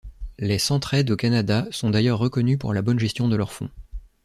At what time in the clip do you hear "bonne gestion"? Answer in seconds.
2.81-3.27